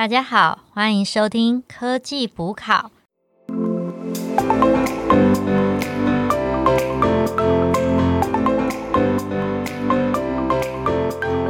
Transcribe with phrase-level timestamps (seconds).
[0.00, 2.90] 大家好，欢迎收听科技补考。
[3.46, 3.54] 我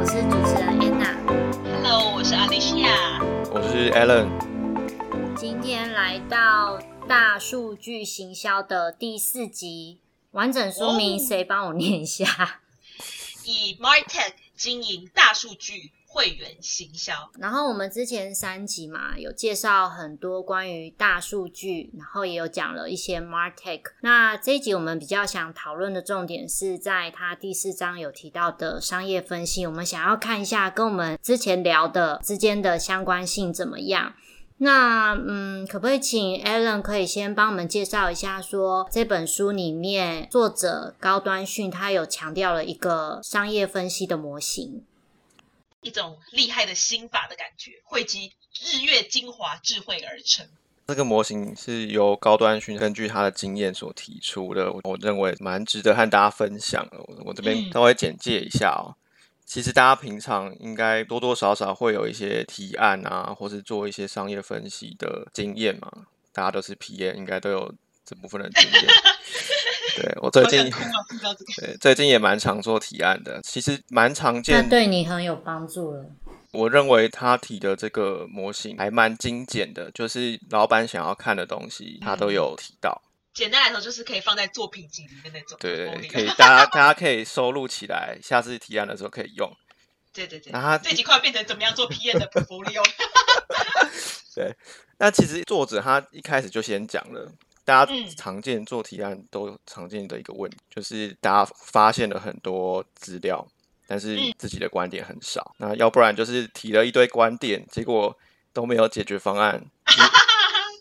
[0.05, 3.23] 是主持人 Anna，Hello，我是 Alicia。
[3.53, 4.27] 我是 Alan，
[5.37, 10.01] 今天来到大数据行销的第四集，
[10.33, 12.59] 完整说明哦谁帮我念一下？
[13.45, 23.83] 以 Martech 经营大数据会员行销，然后我们之前三集嘛，有介绍很多关于大数据，然后也有讲了一些 Martech。
[24.01, 34.15] 那这一集我们比较想讨论的重点是在它第四章有提到的商业分析，我们想要看一下跟我们之前聊的之间的相关性怎么样。
[34.63, 44.85] 那嗯，可不可以请 Alan 可以先帮我们介绍一下说这本书里面作者高端讯他有强调了一个商业分析的模型？
[45.83, 50.47] 一种厉害的心法的感觉，汇集日月精华智慧而成。
[50.87, 56.99] 这个模型是由高端勋根据他的经验所提出的，我我认为蛮值得和大家分享的。
[56.99, 58.97] 我我这边嗯稍微简介一下哦。
[59.47, 65.91] 其实大家平常应该多多少少会有一些提案啊，或是做一些商业分析的经验嘛。
[66.33, 67.75] 大家都是 PM，应该都有
[68.05, 68.85] 这部分的经验。
[69.97, 70.71] 对我最近
[71.59, 74.69] 对最近也蛮常做提案的，其实蛮常那见。
[74.69, 76.05] 对你很有帮助了。
[76.53, 83.01] 我认为他提的这个模型还蛮精简的，就是老板想要看的东西，他都有提到。
[83.33, 85.57] 简单来说就是可以放在作品集里面那种。
[85.61, 89.49] 对对可以， 大家大家可以收录起来，下次提案的时候可以用。
[90.13, 92.83] 对对对然后他这几块变成怎么样做 PM 的 portfolio
[94.35, 94.57] 对。
[94.99, 97.33] 那其实作者他一开始就先讲了，
[97.65, 103.47] 大家嗯常见做提案都常见的一个问题，就是大家发现了很多资料，
[103.87, 105.55] 但是嗯自己的观点很少。
[105.59, 108.17] 那要不然就是提了一堆观点，结果
[108.53, 109.65] 都没有解决方案，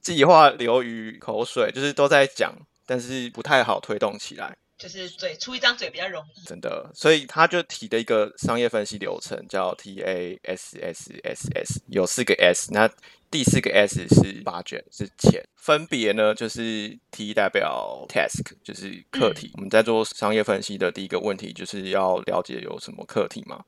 [0.01, 2.53] 计 计划流于口水，就是都在讲，
[2.85, 4.57] 但是不太好推动起来。
[4.79, 6.45] 就是嘴出一张嘴比较容易。
[6.45, 12.89] 真的，所以他就提的一个商业分析流程，叫 T A S S S S，有四个 S，那
[13.31, 19.51] 第四个 S 是 budget，是钱，分别呢就是 T 代表 task，就是课题。
[19.55, 23.63] 我们在做商业分析的第一个问题就是要了解有什么课题嘛。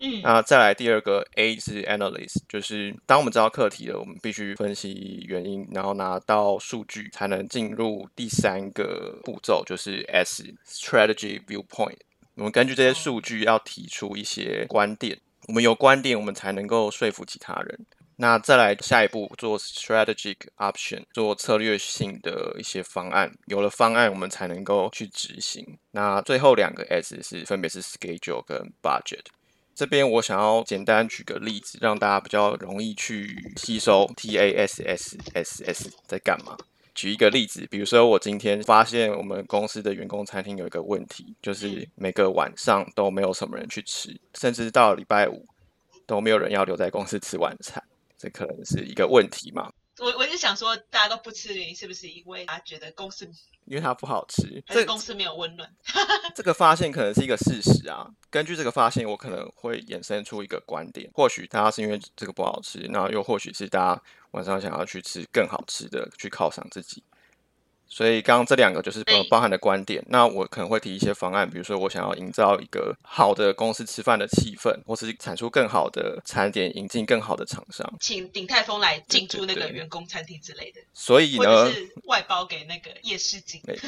[0.00, 11.96] 嗯，那再来第二个 A 是 analyst，就是当我们知道课题了，我们必须分析原因，然后拿到数据，才能进入第三个步骤，就是 S strategy viewpoint。
[12.34, 17.86] 我们根据这些数据要提出一些观点，我们有观点，我们才能够说服其他人。
[18.20, 23.32] 那再来下一步做 strategic option，做策略性的一些方案。
[23.46, 25.78] 有了方案，我们才能够去执行。
[25.92, 29.20] 那最后两个 S 是分别是 schedule 跟 budget。
[29.72, 36.56] 这边我想要简单举个例子，让大家比较容易去吸收 T A S S S S 在干嘛。
[36.96, 45.46] 举一个例子，比如说我今天发现我们公司的员工餐厅有一个问题，就是每个晚上都没有什么人去吃，甚至到礼拜五
[46.04, 47.80] 都没有人要留在公司吃晚餐，
[48.18, 49.72] 这可能是一个问题嘛？
[50.00, 53.28] 我我是想说，大家都不吃，原因是不是因为他觉得公司
[53.64, 55.68] 因为它不好吃，这公司没有温暖？
[56.34, 58.08] 这个发现可能是一个事实啊。
[58.30, 67.02] 根据这个发现，我可能会衍生出一个观点，或许大家是因为这个不好吃，然后又或许是大家晚上想要去吃更好吃的，去犒赏自己。
[67.88, 77.90] 所以刚刚这两个就是呃包含的观点，那我可能会提一些方案，比如说我想要营造一个好的公司吃饭的气氛，或是产出更好的餐点，引进更好的厂商。
[78.00, 81.72] 请鼎泰丰来进驻那个员工餐厅之类的，所以或呢
[82.04, 83.60] 外包给那个夜市经。
[83.64, 83.78] 理。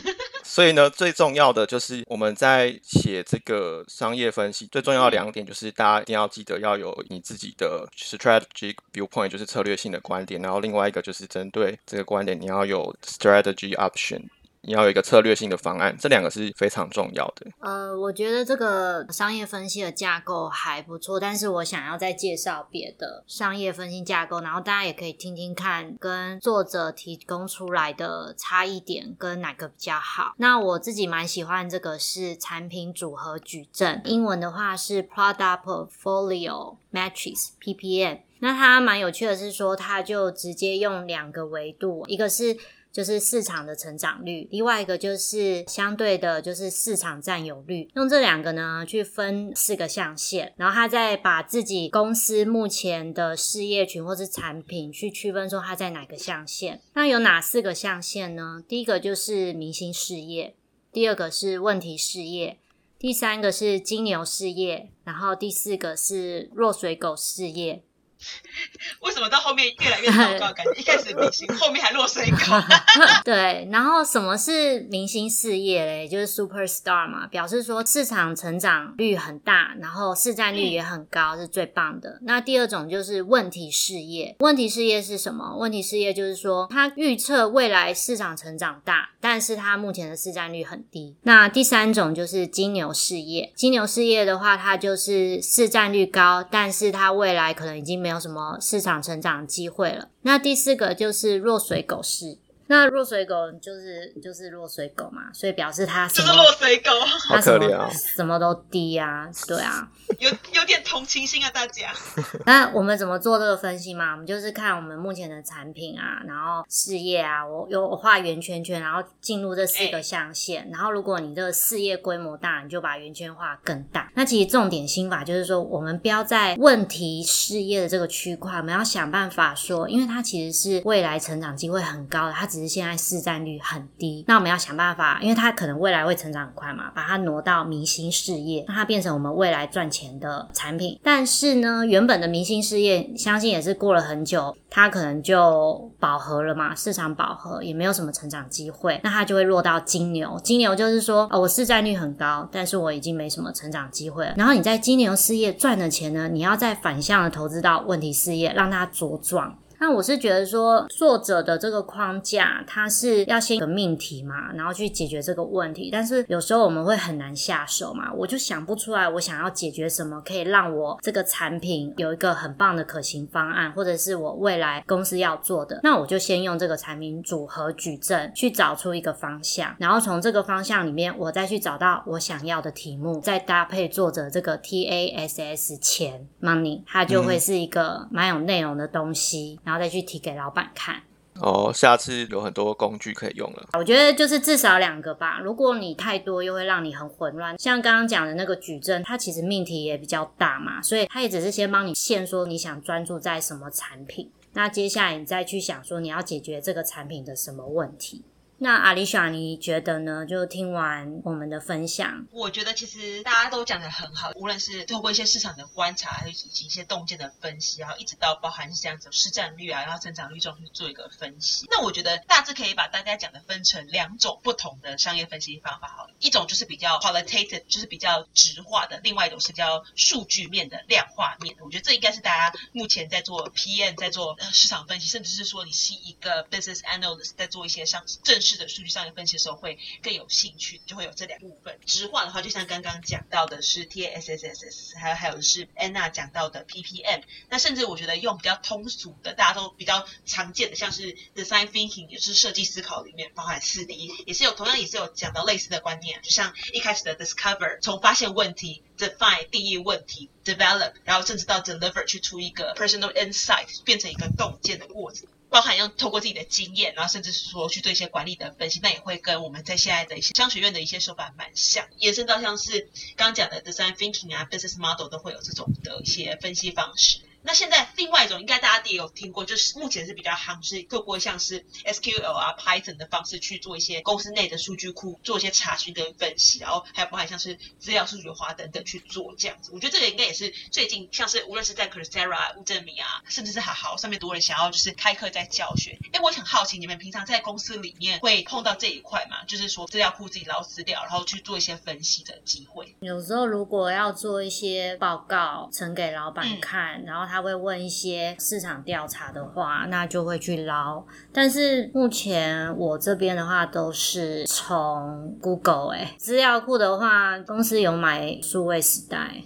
[0.43, 14.23] 所以呢，最重要的就是我们在写这个商业分析，最重要的两点就是大家一定要记得要有你自己的 strategy viewpoint，就是策略性的观点，然后另外一个就是针对这个观点，你要有 strategy 选。
[14.63, 17.47] 你要有一个策略性的方案，这两个是非常重要的。
[17.61, 30.35] 呃，我觉得这个商业分析的架构还不错，但是我想要再介绍别的商业分析架构，然后大家也可以听听看跟作者提供出来的差异点跟哪个比较好。
[30.37, 38.19] 那我自己蛮喜欢这个是产品组合矩阵，英文的话是 Product Portfolio Matrix (PPM)。
[38.43, 42.57] 那它蛮有趣的是说，它就直接用两个维度，一个是
[42.93, 47.89] 就是市场的成长率，另外一个就是相对的，就是市场占有率。
[47.95, 56.81] 用这两个呢去分四个象限，然后他再把自己公司目前的事业群或是产品去区分说它在哪个象限。
[56.95, 58.63] 那有哪四个象限呢？
[58.67, 60.55] 第一个就是明星事业，
[60.93, 62.59] 第二个是问题事业，
[62.99, 67.85] 第三个是金牛事业，然后第四个是弱水狗事业。
[69.01, 70.53] 为什么到后面越来越糟糕？
[70.55, 72.37] 感觉一开始明星，后面还落水狗。
[73.25, 76.09] 对，然后什么是明星事业嘞？
[76.09, 82.19] 就是 super star 嘛，表示说市场成长率很大，然后市占率也很高，是最棒的。
[82.23, 85.57] 那第二种就是问题事业，问题事业是什么？
[85.57, 91.17] 问题事业就是说，它预测未来市场成长大，但是它目前的市占率很低。
[91.23, 100.09] 那第三种就是金牛事业，金牛事业的话，它就是市占率高，但是它未来可能已经没有没有什么市场成长机会了。
[100.23, 102.39] 那第四个就是弱水狗市。
[102.71, 107.91] 那弱水狗就是就是弱水狗嘛，所以表示它什么就是落水狗，好它什么可怜啊！
[107.91, 109.91] 什么都低啊，对啊。
[110.21, 111.93] 有有点同情心啊，大家。
[112.47, 114.13] 那我们怎么做这个分析嘛？
[114.13, 120.71] 我们就是看我们目前的产品啊，然后事业啊，我有我画圆圈圈，然后进入这四个象限。
[120.71, 124.13] 然后如果你这个事业规模大，你就把圆圈画更大。
[124.15, 134.25] 那其实重点心法就是说，我们不要在问题事业的这个区块，我们要想办法说，因为它其实是未来成长机会很高的，它只是现在市占率很低。
[134.29, 140.99] 那我们要想办法，因为它可能未来会成长很快嘛，把它挪到明星事业，让它变成我们未来赚钱的产品。
[141.03, 150.39] 但是呢，原本的明星事业，相信也是过了很久，它可能就饱和了嘛，市场饱和，也没有什么成长机会，那它就会落到金牛。
[150.43, 154.35] 金牛就是说，哦，我市占率很高，但是我已经没什么成长机会了。
[154.37, 159.57] 然后你在金牛事业赚的钱呢，你要再反向的投资到问题事业，让它茁壮。
[159.81, 165.89] 那我是觉得说，作者的这个框架，它是要先有个命题嘛，然后去解决这个问题。
[165.91, 175.81] 但是有时候我们会很难下手嘛，我就想不出来我想要解决什么，可以让我这个产品有一个很棒的可行方案，或者是我未来公司要做的。
[175.83, 189.59] 那我就先用这个产品组合矩阵去找出一个方向，然后从这个方向里面，我再去找到我想要的题目，再搭配作者这个 T A S S 钱 money，它就会是一个蛮有内容的东西。
[189.71, 191.01] 然后再去提给老板看。
[191.41, 193.69] 哦，下次有很多工具可以用了。
[193.75, 195.39] 我觉得就是至少两个吧。
[195.39, 197.57] 如果你太多，又会让你很混乱。
[197.57, 208.25] 像刚刚讲的那个矩阵，它其实命题也比较大嘛，所以它也只是先帮你限说你想专注在什么产品，那接下来你再去想说你要解决这个产品的什么问题。
[208.63, 210.27] 那阿丽莎，你觉得呢？
[210.27, 221.67] 就听完我们的分享，我觉得其实大家都讲的很好，无论是透过一些市场的观察，还是以及一些洞见的分析，然后一直到包含是这样子市占率啊，然后增长率这种去做一个分析。
[221.71, 231.65] 那我觉得大致可以把大家讲的分成两种不同的商业分析方法好了，一种就是比较 qualitative，就是比较直化的；，另外一种是比较数据面的、量化面的。
[231.65, 241.79] 我觉得这应该是大家目前在做 PM，在做市场分析，甚至是说你是一个 business analyst，在做一些上正式的数据商业分析的时候，会更有兴趣，就会有这两部分。
[241.87, 247.23] 直化的话，就像刚刚讲到的是 TASSS，还有还有是安娜讲到的 PPM。
[247.49, 258.83] 那甚至我觉得用比较通俗的，大家都比较常见的，像是 design thinking，也是设计思考里面包含四 D，也是有同样也是有讲到类似的观念，就像一开始的 discover，从发现问题。
[259.01, 265.27] define 定义问题，develop，然后甚至到 deliver 去出一个 personal insight，变成一个洞见的过程。
[265.51, 277.21] 包含要透过自己的经验，然后甚至是说去做一些管理的分析，那也会跟我们在现在的一些商学院的一些手法蛮像，延伸到像是刚刚讲的 design thinking 啊，business model 都会有这种的一些分析方式。
[277.43, 289.71] 那现在另外一种，应该大家也有听过，就是目前是比较行，是透过像是 SQL 啊、Python 的方式去做一些公司内的数据库，做一些查询跟分析，然后还有包含像是资料数据化等等去做这样子。
[289.73, 295.99] 我觉得这个应该也是最近像是无论是在 Coursera、乌正明啊，甚至是好好上面多人想要就是开课在教学。
[296.13, 299.45] 哎，我很好奇，你们平常在公司里面会碰到这一块吗？
[299.47, 302.95] 就是说资料库自己捞资料，然后去做一些分析的机会。
[303.01, 311.07] 有时候如果要做一些报告呈给老板看，然后他会问一些市场调查的话，那就会去捞。
[311.33, 319.45] 但是目前我这边的话都是从 Google 哎、资料库的话，公司有买数位时代。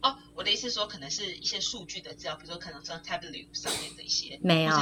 [0.00, 4.72] 哦，我的意思是说，可能是一些数据的资料，比如说可能像 Tableau 上面的一些，没有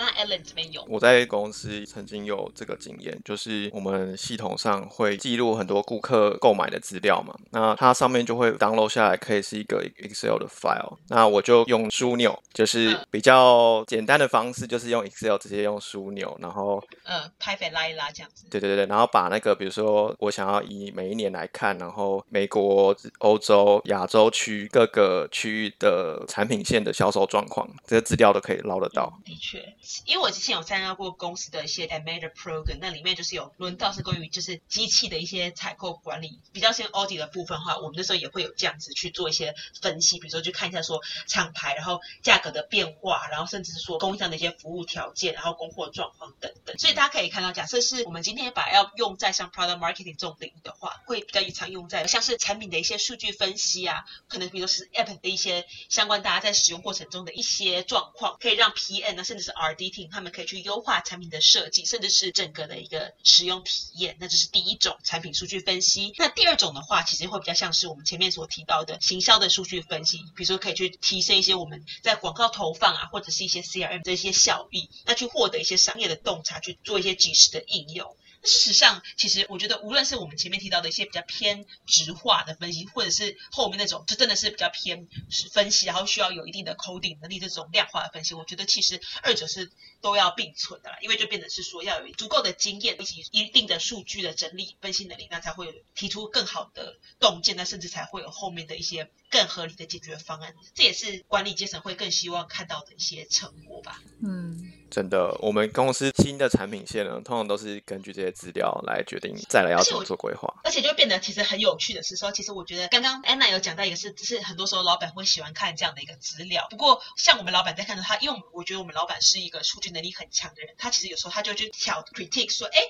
[0.00, 0.82] 那 Allen 这边有。
[0.88, 10.96] 我在公司曾经有这个经验，就是我们系统上会记录很多顾客购买的资料嘛，那它上面就会 download 下来，可以是一个 Excel 的 file。
[11.08, 18.46] 那我就用枢纽，就是嗯比较简单的方式，就是用 Excel 直接用枢纽，然后嗯，拍肥拉一拉这样子。
[18.48, 29.12] 对对对，然后把那个比如说我想要以每一年来看，然后美国、欧洲、亚洲区各个区域的产品线的销售状况，这些资料都可以捞得到。
[29.24, 29.58] 的确，
[30.06, 46.78] 因为我之前有参加过公司的一些 M A 的 program，那里面就是有轮到是关于就是机器的一些采购管理，比较先 audit 的部分的话，我们那时候也会有这样子去做一些分析，比如说去看一下说厂牌，然后价格的变化，然后甚至是说供应商的一些服务条件，然后供货状况等等。
[46.78, 64.16] 所以大家可以看到，假设是我们今天把要用在像 product marketing 这种领域的话，会比较常用在像是产品的一些数据分析啊，可能比如说是 app 的一些相关大家在使用过程中的一些状况，可以让 PM 呢，甚至是 R RD team 他们可以去优化产品的设计，甚至是整个的一个使用体验。
[64.20, 66.12] 那这是第一种产品数据分析。
[66.18, 78.16] 那第二种的话，其实会比较像是我们前面所提到的行销的数据分析，比如说可以去提升一些我们在广告投放啊，或者是一些 CRM 这些效益，那去获得一些商业的洞察，去做一些及时的应用。
[78.42, 85.08] 事实上，其实我觉得，无论是我们前面提到的一些比较偏直化的分析，或者是后面那种就真的是比较偏
[85.52, 89.70] 分析，然后需要有一定的 coding 能力这种量化的分析，我觉得其实二者是
[90.00, 90.98] 都要并存的啦。
[91.00, 100.54] 因为就变成是说要有足够的经验以及一定的数据的整理分析能力，那才会提出更好的洞见，那甚至才会有后面的一些更合理的解决方案。
[100.74, 104.00] 这也是管理阶层会更希望看到的一些成果吧。
[104.22, 104.72] 嗯。
[104.90, 110.52] 真的，我们公司新的产品线呢，通常都是根据这些资料来决定再来要怎么做规划。
[110.64, 116.66] 而且就变得其实很有趣的是说，其实我觉得刚刚安娜有讲到一个是，是很多时候老板会喜欢看这样的一个资料。
[116.70, 122.80] 不过像我们老板在看到他，因为我觉得我们老板是一个数据能力很强的人，他其实有时候他就去挑 critique 说，哎。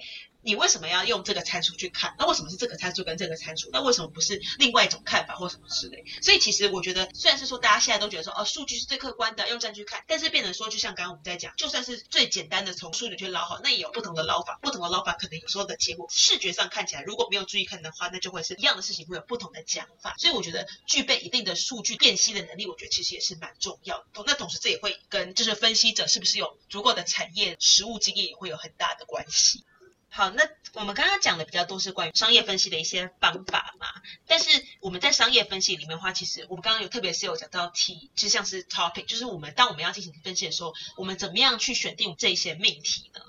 [0.42, 2.14] 你为什么要用这个参数去看？
[2.18, 3.68] 那为什么是这个参数跟这个参数？
[3.72, 6.04] 那为什么不是另外一种看法或什么之类？
[6.22, 20.14] 所以其实我觉得，虽然是说大家现在都觉得说，哦，数据是最客观的，用证据看，但是变成说，就像刚刚我们在讲，就算是最简单的从数据去捞好，那也有不同的捞法，不同的捞法可能有时候的结果视觉上看起来，如果没有注意看的话，那就会是一样的事情会有不同的讲法。
[20.18, 24.04] 所以我觉得具备一定的数据辨析的能力，我觉得其实也是蛮重要的。
[24.26, 29.64] 那同时这也会跟就是分析者是不是有足够的产业实务经验也会有很大的关系。
[30.12, 30.42] 好，那
[30.74, 33.86] 我们刚刚讲的比较多是关于商业分析的一些方法嘛，
[34.26, 43.20] 但是我们在商业分析里面的话，其实我们刚刚有特别是有讲到题，就像是 topic，就是我们当我们要进行分析的时候，我们怎么样去选定这些命题呢？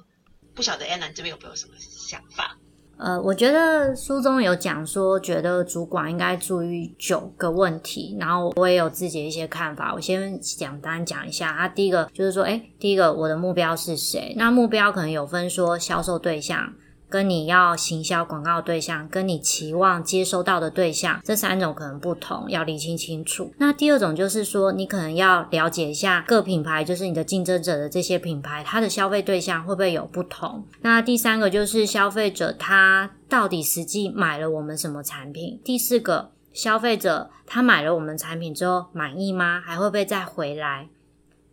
[0.56, 2.58] 不晓得 Anna 这边有没有什么想法？
[3.02, 9.92] 呃，我觉得书中有讲说，觉得主管应该注意九个问题，然后我也有自己的一些看法。
[9.92, 14.36] 我先简单讲一下，他第一个就是说，哎，第一个我的目标是谁？
[14.38, 16.72] 那目标可能有分说销售对象。
[17.12, 23.54] 跟你要行销广告对象，跟你期望接收到的对象，这三种可能不同，要理清清楚。
[23.58, 30.64] 那第二种就是说，你可能要了解一下各品牌，就是你的竞争者的这些品牌，它的消费对象会不会有不同？
[30.82, 35.60] 那第三个就是消费者他到底实际买了我们什么产品？
[35.66, 39.62] 第四个，消费者他买了我们产品之后满意吗？
[39.66, 40.88] 还会不会再回来？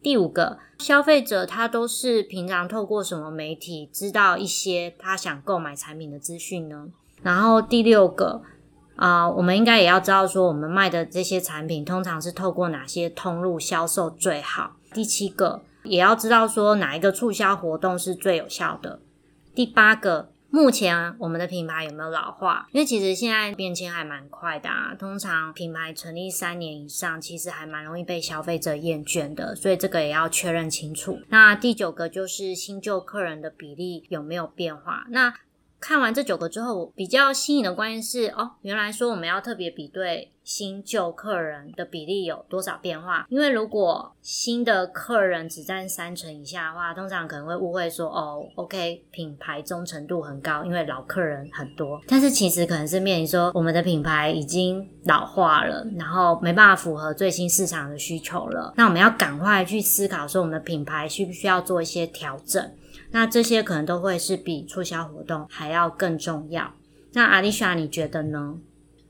[0.01, 6.89] 第五个，消费者他都是平常透过什么媒体知道一些他想购买产品的资讯呢？
[7.23, 8.43] 然后第六个，
[8.97, 14.77] 啊，我们应该也要知道说，我们卖的这些产品通常是透过哪些通路销售最好？
[14.93, 19.01] 第七个，也要知道说哪一个促销活动是最有效的？
[19.55, 20.31] 第八个。
[20.51, 22.67] 目前我们的品牌有没有老化？
[22.73, 24.95] 因为其实现在变迁还蛮快的啊。
[24.99, 31.21] 通常品牌成立三年以上，其实还蛮容易被消费者厌倦的，所以这个也要确认清楚。
[31.29, 35.05] 那第九个就是新旧客人的比例有没有变化？
[35.11, 35.35] 那
[35.81, 43.27] 看完这九个之后，比较新颖的关键是哦，原来说我们要特别比对新旧客人的比例有多少变化。
[43.29, 52.01] 因为如果新的客人只占三成以下的话，通常可能会误会说哦，OK，品牌忠诚度很高，因为老客人很多。
[52.09, 58.75] 但是其实可能是面临说我们的品牌已经老化了，然后没办法符合最新市场的需求了。
[58.77, 62.69] 那我们要赶快去思考说，我们的品牌需不需要做一些调整？
[63.11, 66.75] 那这些可能都会是比促销活动还要更重要。
[67.13, 68.59] 那阿丽莎，你觉得呢？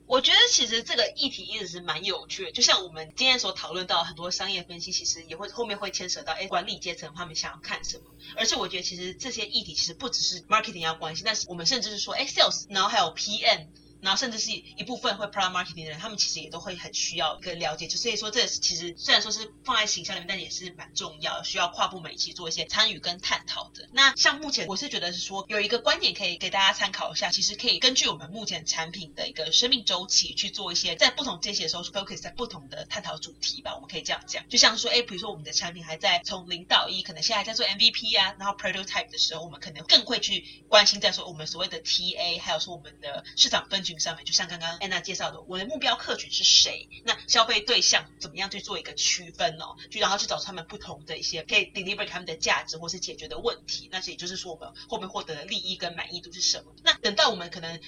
[0.06, 8.04] 我觉得其实这个议题一直是蛮有趣的，就像我们今天所讨论到很多商业分析，其实也会后面会牵扯到哎管理阶层他们想要看什么。
[8.36, 13.66] 而且我觉得其实这些议题其实不只是 marketing 要关心，但是我们甚至是说哎 sales，然后还有 PM。
[14.00, 17.86] 然后甚至是一部分会 product marketing 的人，他们其实也都会很需要一个了解。
[17.88, 23.88] 就所以说，这其实虽然说是放在形象里面，但也是蛮重要，需要跨部门一起做一些参与跟探讨的。
[23.92, 33.74] 那像目前我是觉得是说，有一个观点可以给大家参考一下，其实可以根据我们目前产品的一个生命周期去做一些在不同阶级的时候 focus 在不同的探讨主题吧。
[33.74, 43.87] 我们可以这样讲，就像说，哎，比如说我们的产品还在从零到一，可能现在在做 MVP 啊，然后 prototype 的时候，我们可能更会去关心在说我们所谓的 TA，还有说我们的市场分。
[43.96, 46.88] 上面，就像刚刚安娜介绍的，我的目标客群是谁？
[47.04, 49.76] 那消费对象怎么样去做一个区分哦？
[49.88, 53.88] 就然后去找他们不同的一些可以 deliver 他们的价值或是解决的问题。
[53.92, 56.74] 那也就是说，我们后面获得的利益跟满意度是什么？
[56.82, 57.80] 那等到我们可能。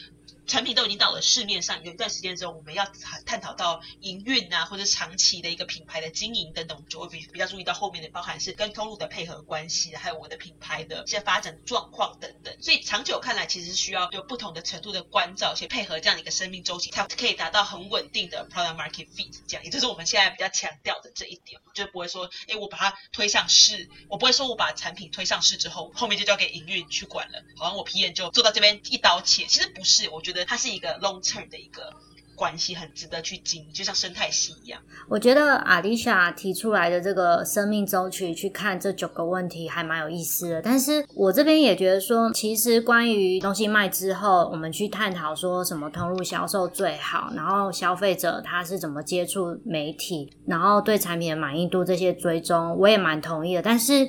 [0.51, 2.85] 产品都已经到了市面上有一段时间之后，我们要
[3.25, 12.53] 探讨到营运啊，或者长期的一个品牌的经营等等，我们就会比比较注意到后面的包含是跟通路的配合关系，还有我的品牌的一些发展状况等等。
[12.61, 19.33] 所以长久看来，其实需要有不同的程度的关照，且配合这样的一个生命周期，才可以达到很稳定的 product market fit。
[19.47, 29.47] 这样，也就是我们现在比较强调的这一点，就不会说，哎，我把它推上市，我不会说我把产品推上市之后，后面就交给营运去管了，好像我皮炎就做到这边一刀切。
[29.47, 31.93] 其实不是，我觉得它是一个 long term 的一个
[32.35, 34.81] 关系，很值得去经营，就像生态系一样。
[35.09, 54.09] 我觉得阿丽莎提出来的这个生命周期去看这九个问题还蛮有意思的，但是我这边也觉得说，其实关于东西卖之后，我们去探讨说什么通路销售最好，然后消费者他是怎么接触媒体，然后对产品的满意度这些追踪，我也蛮同意的，但是。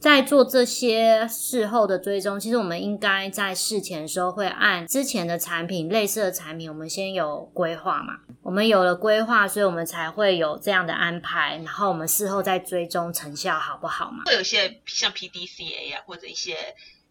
[0.00, 8.14] 在做这些事后的追踪，其实我们应该在事前的时候会按之前的产品、类似的产品，我们先有规划嘛。
[8.42, 14.22] 我们有了规划，所以我们才会有这样的安排，然后我们事后再追踪成效好不好嘛？
[14.26, 16.56] 会有些像 PDCA 啊，或者一些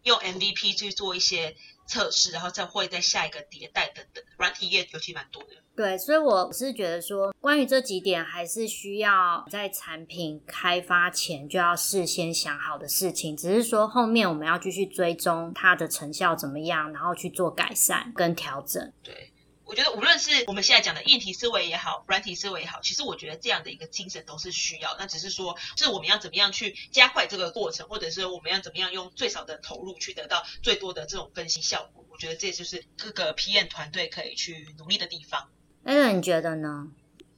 [0.04, 1.54] 用 MVP 去做一些
[1.88, 5.48] 测试，然后再会在下一个迭代等等，软体业尤其蛮多的。
[5.74, 13.36] 对，所以我是觉得说，关于这几点，还是需要在产品开发前就要事先想好的事情。
[13.36, 18.92] 只是说后面我们要继续追踪它的成效怎么样，然后去做改善跟调整。
[19.02, 19.32] 对，
[19.68, 24.96] 我觉得无论是我们现在讲的硬体思维也好，软体思维也好，其实我觉得这样的一个精神都是需要。
[24.98, 32.06] 那只是说，是我们要怎么样去加快这个过程，或者是我们要怎么样用最少的投入去得到最多的这种分析效果。
[32.10, 35.50] 我觉得这就是各个 PM 团队可以去努力的地方。
[35.84, 36.88] 哎，你觉得呢？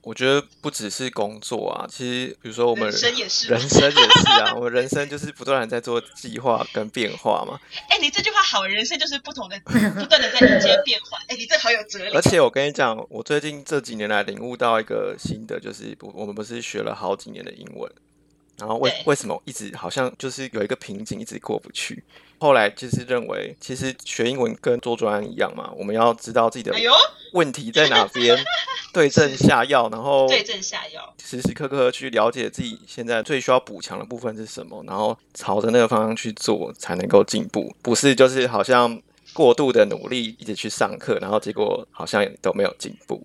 [0.02, 7.60] 我觉得不只是工作啊，其实比如说我们人生也是，人生也是啊，我们人生就是不断的在做计划跟变化嘛。
[7.88, 11.18] 哎，你这句话好，人生就是不同的，不断的在迎接变化。
[11.28, 12.14] 哎，你这好有哲理。
[12.14, 17.92] 而且我跟你讲，我最近这几年来领悟到一个新的，就是我们不是学了好几年的英文，
[18.60, 22.04] 然后为为什么一直好像就是有一个瓶颈，一直过不去。
[22.38, 26.74] 后来就是认为，其实学英文跟做专案一样嘛，我们要知道自己的
[27.32, 28.34] 问题在哪边，
[28.94, 37.74] 对症下药，然后对症下药，时时刻刻去了解自己现在最需要补强的部分是什么，然后朝着那个方向去做，才能够进步。
[37.82, 38.98] 不是就是好像
[39.34, 43.22] 过度的努力，一直去上课，然后结果好像都没有进步。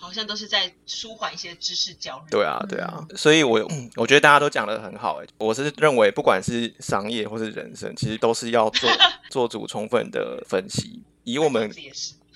[0.00, 2.24] 好像都是在舒缓一些知识焦虑。
[2.30, 3.60] 对啊，对啊，所以我
[3.96, 5.20] 我觉得大家都讲的很好。
[5.22, 8.90] 哎，我是认为，不管是商业或是人生，其实都是要做
[9.30, 11.02] 做足充分的分析。
[11.24, 11.70] 以我们。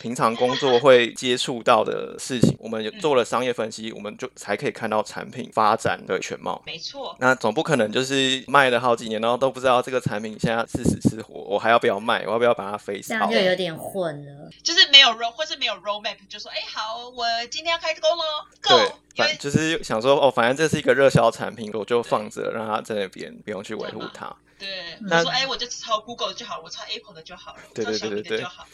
[0.02, 6.60] 平常工作会接触到的事情，我们做了商业分析，我们就才可以看到产品发展的全貌。
[6.66, 12.24] 没错，那总不可能就是卖了好几年，然后都不知道这个产品现在是死是活，我还要不要卖？
[12.26, 12.98] 我要不要把它飞？
[13.00, 14.50] 这样就有点混了。
[14.64, 18.24] 就是没有 road 或是没有 roadmap，就说哎好，我今天要开工喽。
[18.60, 24.34] ，Go，反就是想说哦，反正这是一个热销产品，我就放着，让它在那边，不用去维护它。
[24.58, 28.66] 对，那说哎，我就抄 Google 就好，我抄 Apple 的就好了，对对对对对就好。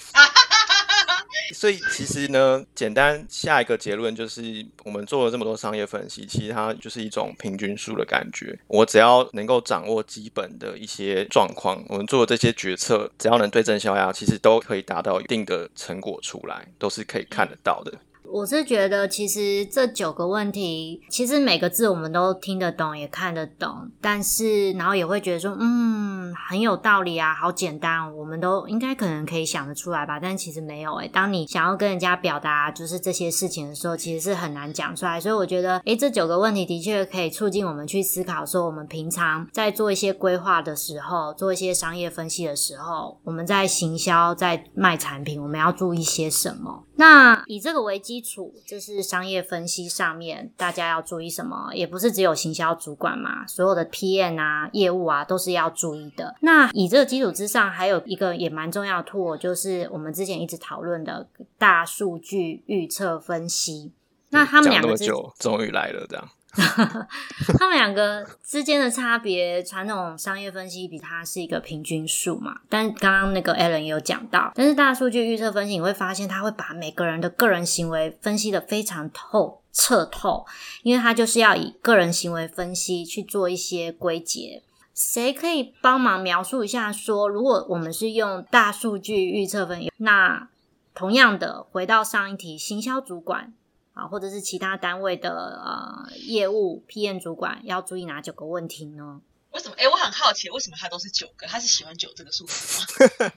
[1.54, 8.58] 所以其实呢，简单下一个结论就是，我们做了这么多商业分析，其实它就是一种平均数的感觉。
[8.66, 17.92] 我只要能够掌握基本的一些状况，我们做的这些决策，只要能对症下药，其实都可以达到一定的成果出来，都是可以看得到的。
[18.30, 30.20] 我是觉得，其实这九个问题，其实每个字我们都听得懂，也看得懂，但是然后也会觉得说，嗯，很有道理啊，好简单，我们都应该可能可以想得出来吧。
[30.20, 35.20] 但其实没有诶，当你想要跟人家表达就是这些事情的时候，其实是很难讲出来。
[35.20, 46.84] 所以我觉得，诶，这九个问题的确可以促进我们去思考，说我们平常在做一些规划的时候，做一些商业分析的时候，我们在行销、在卖产品，我们要注意些什么。
[46.96, 51.70] 那以这个为基础，这是商业分析上面大家要注意什么？
[51.74, 56.34] 也不是只有行销主管嘛，所有的 PM 啊、业务啊都是要注意的。
[56.40, 61.28] 那以这个基础之上，还有一个也蛮重要的 tool，就是我们之前一直讨论的
[61.58, 63.92] 大数据预测分析。
[64.30, 64.94] 那他们两个
[65.38, 66.28] 终于来了，这样。
[67.58, 72.60] 他们两个之间的差别，传统商业分析比它是一个平均数嘛？
[72.68, 80.44] 但刚刚那个 Alan 也有讲到，但是大数据预测分析，你会发现他会把每个人的个人行为分析的非常透彻透，
[80.82, 84.62] 因为他就是要以个人行为分析去做一些归结。
[84.94, 90.48] 谁可以帮忙描述一下，说如果我们是用大数据预测分析，那？
[90.94, 93.52] 同样的，回到上一题，行销主管
[93.98, 99.20] 啊，或者是其他单位的呃业务 PM 主管，要注意哪九个问题呢？
[99.50, 99.74] 为什么？
[99.76, 101.48] 哎，我很好奇，为什么他都是九个？
[101.48, 103.32] 他是喜欢九这个数字吗？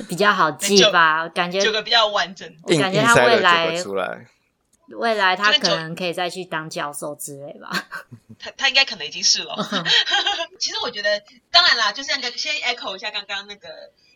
[0.08, 2.50] 比较好记吧，感觉九个比较完整。
[2.62, 4.26] 我感觉他未来出来，
[4.88, 7.70] 未来他可能可以再去当教授之类吧。
[8.40, 9.54] 他他应该可能已经是了。
[10.58, 13.68] 其实我觉得，当然啦，就是那个先 echo 一下刚刚那个。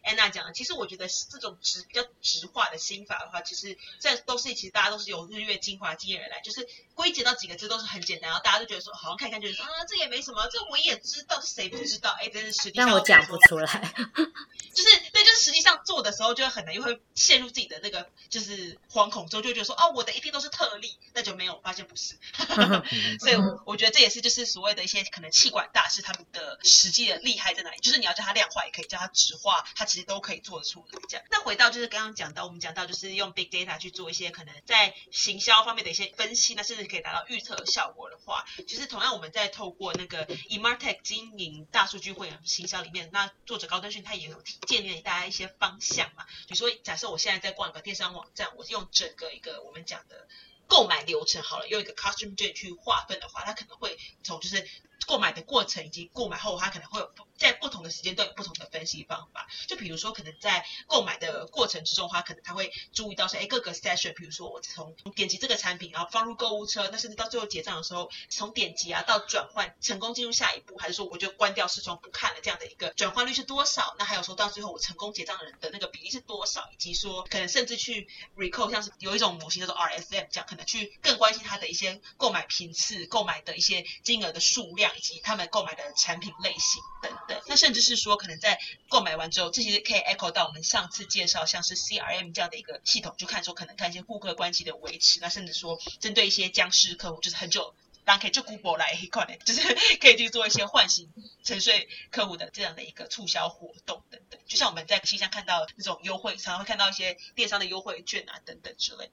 [0.03, 6.67] 安娜讲的，其实我觉得这种直比较直化的心法的话，其实这都是其实大家都是有日月精华经验而来，就是
[7.01, 12.11] 归结到几个字都是很简单，然后大家都觉得说好像看一看就是说啊，这也没什么，这我也知道，谁不知道？
[12.21, 13.67] 哎，真是实际上但我讲不出来，
[14.75, 22.17] 就是对，就是实际上做的时候就会很难，又会陷入自己的那个就是惶恐中，就觉得说哦，我的一定都是特例，那就没有发现不是，
[23.21, 23.37] 所以
[23.67, 29.91] 我觉得这也是就是所谓的一些可能气管大师他们的实际的厉害在哪里，就是你要叫他量化也可以，叫他直化，他。
[29.91, 31.27] 其实都可以做得出来，这样。
[31.33, 46.27] 那回到就是刚刚讲到，我们讲到就是用 big data 去做一些可能在行销方面的一些分析，那甚至可以达到预测效果的话，其实同样我们在透过那个 eMartech 经营大数据会员行销里面，那作者高登勋他也有建立大家一些方向嘛。
[46.49, 50.27] 比如说，假设我现在在逛一个电商网站，我用整个一个我们讲的
[50.67, 54.69] 购买流程好了，用一个 customer journey 去划分的话，它可能会从就是
[55.07, 57.11] 购买的过程以及购买后，它可能会有。
[57.41, 73.97] 在不同的时间段有不同的分析方法，就比如说可能在购买的过程之中的话，可能他会注意到说，哎，各个 session，比如说我从点击这个产品，然后放入购物车，那甚至到最后结账的时候，从点击啊到转换成功进入下一步，还是说我就关掉视窗不看了，这样的一个转换率是多少？
[73.99, 76.69] 那还有说到最后我成功结账的人的那个比例是多少？
[76.73, 87.11] 以及说可能甚至去 recall，像是有一种模型叫做 RSM，这样可能去更关心他的一些购买频次、购买的一些金额的数量，以及他们购买的产品类型等。
[87.47, 95.21] 那甚至是说，可能在购买完之后，这些可以 echo 到我们上次介绍像是 CRM 这样的一个系统，就看说可能看一些顾客关系的维持。
[95.21, 99.63] 那甚至说，针对一些僵尸客户，就是很久，当然可以就 Google 来一块， 就是
[100.01, 101.13] 可以去做一些唤醒
[101.45, 104.41] 沉睡客户的这样的一个促销活动等等。
[104.47, 109.11] 就像我们在信箱看到那种优惠，常常会看到一些电商的优惠券啊等等之类。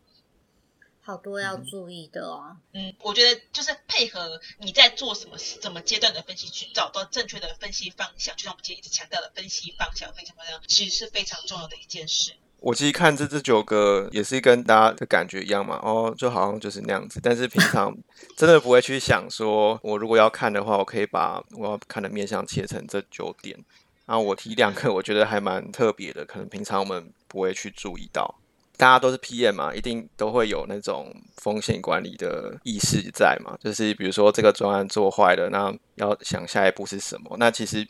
[1.08, 2.58] 好多要注意的哦。
[2.74, 8.36] 嗯，我觉得就是配合你在做什么、什么阶段的分析，去找到正确的分析方向。
[8.36, 12.34] 就像我们今天一直强调的，分析方向非常重要，其实是非常重要的一件事。
[12.60, 17.22] 我其实看这这九个也是跟大家的感觉一样嘛，哦，就好像就是那样子。
[17.24, 17.96] 但是平常
[18.36, 23.58] 真的不会去想，说我如果要看的话，我可以把我要看的面向切成这九点。
[24.06, 28.36] 然后我提两个，我觉得还蛮特别的，可能平常我们不会去注意到。
[28.78, 33.58] 大家都是 PM 嘛，一定都会有那种风险管理的意识在嘛。
[33.60, 37.36] 就是比如说这个专案做坏了，那要想下一步是什么。
[37.40, 37.88] 那其实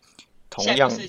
[0.49, 0.99] 同样跟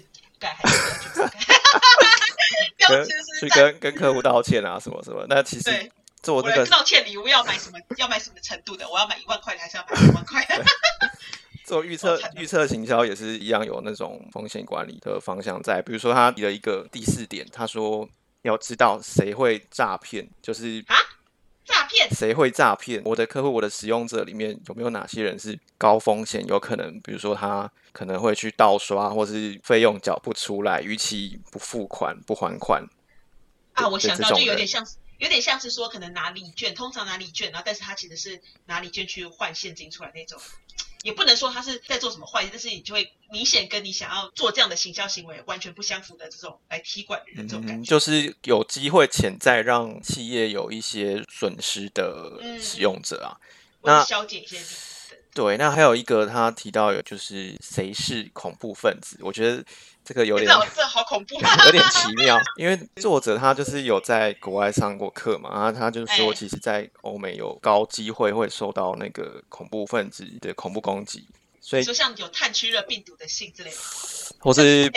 [3.38, 5.24] 去跟跟客户道歉啊，什么什么。
[5.28, 7.78] 那其实做这个道歉礼物要买什么？
[7.98, 8.88] 要买什么程度的？
[8.88, 10.44] 我要买一万块的，还是要买五万块？
[11.64, 15.80] 做预测预测行销也是一样，有那种风险管理的方向在。
[15.82, 18.08] 比如说他提了一个第四点，他说。
[18.42, 20.96] 要知道谁会诈骗，就是啊，
[21.64, 23.02] 诈骗谁会诈骗？
[23.04, 26.46] 我的客户，我的使用者里面有没有哪些人是高风险？
[26.46, 32.84] 有可能，比如说他可能会去盗刷，或是费用缴不出来，逾期不付款、不还款
[33.74, 33.88] 啊。
[33.88, 34.86] 我想到就有点像，
[35.18, 40.40] 有点像是说可能拿礼券，通常拿礼券，然后但是他其实是拿礼券去换现金出来那种。
[41.04, 53.38] 也不能说他是在做什么坏事，但是你就会明显跟你想要做这样的行销行为完全不相符的这种来踢馆的这种感觉，就是有机会潜在让企业有一些损失的使用者啊。
[53.82, 54.60] 那消减一些。
[55.32, 59.64] 对，那还有一个他提到有就是谁是恐怖分子，我觉得。
[60.08, 61.34] 这个有点，这好恐怖，
[61.66, 62.40] 有点奇妙。
[62.56, 71.28] 因为作者他就是有在国外上过课嘛，然后他就说，其实，在欧美有高机会会受到那个恐怖分子的恐怖攻击，
[71.60, 73.76] 所以说像有炭疽热病毒的信之类的，
[74.38, 74.88] 或是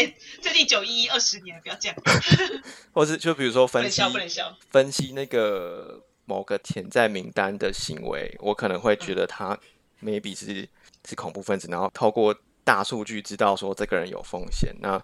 [0.41, 1.97] 最近九一一二十年不要这样，
[2.93, 9.59] 或是就比如说分析不能笑分析那个某个潜在名单的行为，我可能会觉得他
[10.01, 10.65] maybe 是
[11.05, 12.33] 是恐怖分子，然后透过。
[12.71, 14.97] 大数据知道说这个人有风险，那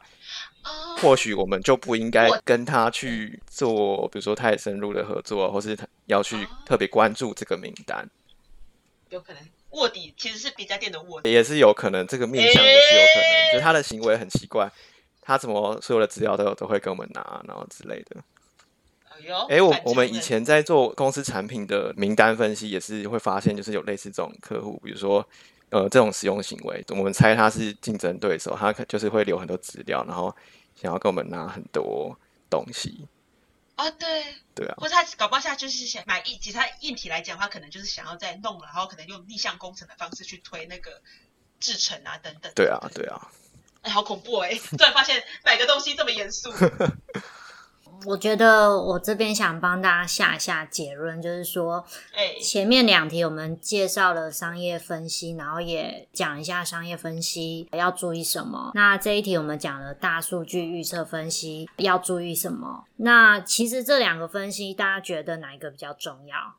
[1.01, 8.09] 或许我们就不应该跟他去做，比如说太深入的合作，或是他要去特别关注这个名单。
[9.09, 14.71] 有可能卧底其实是比家店的卧底，也是有可能这个面向也是有可能，就他的行为很奇怪，
[15.19, 18.23] 他怎么所有的资料都都会跟我们拿，然后之类的。
[19.49, 25.27] 哎，我我们以前在做公司产品的名单分析，也是会发现，就是有类似这种客户，比如说。
[25.69, 30.33] 呃，这种使用行为，我们猜他是竞争对手，他可就是会留很多资料，然后
[30.75, 32.17] 想要跟我们拿很多
[32.49, 33.07] 东西。
[33.75, 34.23] 啊，对，
[34.55, 41.01] 对啊，或者他搞不好他就是想买硬，其实他硬体来讲，他可能就是想要再弄，然后可能用逆向工程的方式去推那个
[41.59, 42.51] 制成啊等等。
[42.55, 43.29] 对啊，对啊，
[43.81, 44.55] 哎，好恐怖哎！
[44.55, 46.51] 突然发现买个东西这么严肃。
[48.05, 51.83] 我觉得我这边想帮大家下一下结论，就是说，
[52.13, 58.71] 哎，前面两题我们介绍了商业分析，然后也讲一下商业分析要注意什么。
[58.73, 62.85] 那这一题我们讲了大数据预测分析要注意什么。
[62.97, 66.55] 那其实这两个分析，大家觉得哪一个比较重要？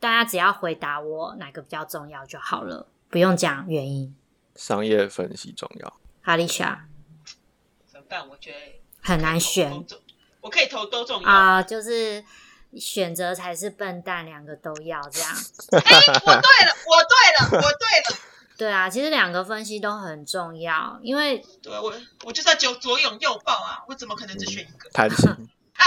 [0.00, 4.16] 大家只要回答我哪个比较重要就好了，不用讲原因。
[4.56, 6.00] 商业分析重要。
[6.22, 6.88] 哈丽莎
[7.86, 8.28] 怎么办？
[8.28, 8.58] 我觉得
[9.00, 9.84] 很难选
[10.40, 11.28] 我可以投都重要。
[11.28, 12.24] 啊、就是
[12.76, 15.30] 选择才是笨蛋，两个都要这样。
[15.72, 18.18] 哎，我对了，我对了，我对了，
[18.56, 23.84] 对啊，其实两个分析都很重要，因为对我我就是要左左拥右抱啊！
[23.88, 24.90] 我怎么可能只选一个？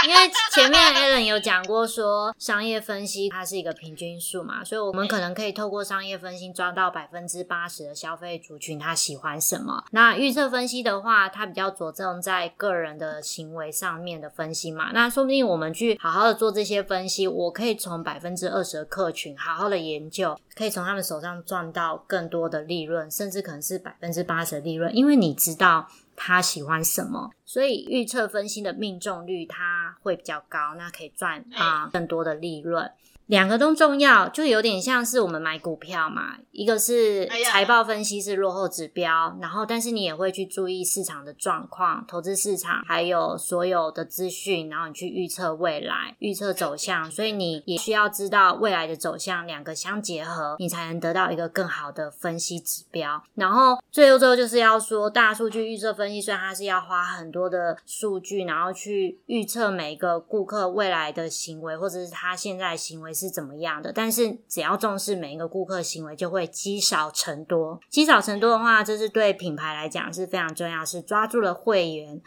[0.04, 0.16] 因为
[0.52, 9.84] 前面 Alan 有讲过说，商业分析它是一个平均数嘛，所以我们可能可以透过商业分析抓到百分之八十的消费族群他喜欢什么。
[9.92, 14.90] 那预测分析的话，它比较着重在个人的行为上面的分析嘛。
[14.92, 25.88] 那说不定我们去好好的做这些分析，我可以从百分之二十的客群好好的研究，可以从他们手上赚到更多的利润，甚至可能是百分之八十的利润，因为你知道。
[26.24, 32.88] 他喜欢什么，所以预测分析的命中率它会比较高，那可以赚啊、更多的利润。
[33.32, 53.22] 两个都重要，就有点像是我们买股票嘛，一个是财报分析是落后指标，然后但是你也会去注意市场的状况、投资市场，还有所有的资讯，然后你去预测未来、预测走向，所以你也需要知道未来的走向，两个相结合，你才能得到一个更好的分析指标。
[53.34, 67.80] 然后最后最后就是要说，大数据预测分析虽然它是要花很多的数据，然后去预测每一个顾客未来的行为，或者是他现在的行为是怎么样的，但是只要重视每一个顾客行为，就会积少成多。
[67.88, 72.20] 积少成多的话，这是对品牌来讲是非常重要，是抓住了会员，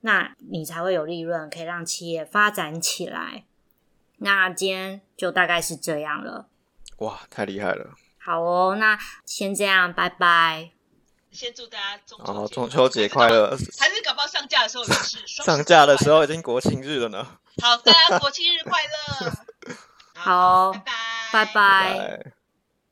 [0.00, 3.44] 那你才会有利润，可以让企业发展起来。
[4.18, 6.48] 那今天就大概是这样了。
[6.98, 7.94] 哇，太厉害了！
[8.18, 10.72] 好哦，那先这样，拜拜。
[11.30, 13.50] 先祝大家中秋节快乐！
[13.78, 17.24] 还是搞不好上架的时候也是 上架的时候已经国庆日了呢。
[17.62, 19.32] 好，大家国庆日快乐！
[20.20, 20.92] 好拜拜，
[21.32, 22.39] 拜拜拜。